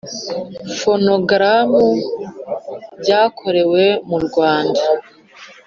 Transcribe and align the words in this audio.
fonogaramu 0.77 1.85
ryakorewe 3.01 3.83
mu 4.09 4.17
Rwanda 4.25 4.81